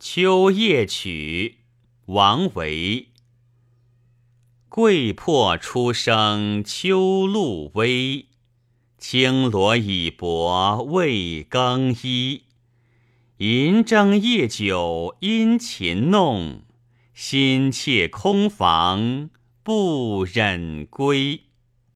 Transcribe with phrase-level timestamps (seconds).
[0.00, 1.56] 秋夜曲，
[2.06, 3.08] 王维。
[4.68, 8.26] 桂魄初生秋露微，
[8.96, 12.44] 青罗已薄未更衣。
[13.38, 16.62] 银筝夜久殷勤弄，
[17.12, 19.30] 心切空房
[19.64, 21.47] 不忍归。